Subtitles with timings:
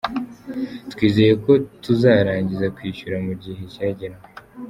[0.91, 1.51] Twizeye ko
[1.83, 4.21] tuzarangiza kwishyura mu gihe cyagenwe.”